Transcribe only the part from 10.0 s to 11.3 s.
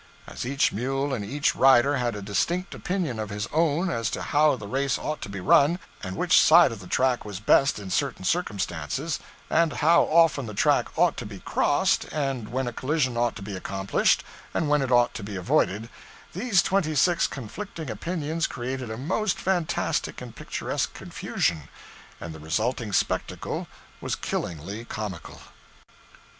often the track ought to